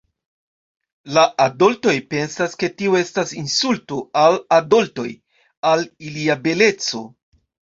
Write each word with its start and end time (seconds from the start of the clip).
La 1.17 1.25
adoltoj 1.45 1.93
pensas, 2.13 2.57
ke 2.63 2.69
tio 2.79 2.97
estas 3.01 3.35
insulto 3.41 4.01
al 4.25 4.41
adoltoj, 4.61 5.07
al 5.75 5.89
ilia 6.09 6.41
beleco. 6.49 7.05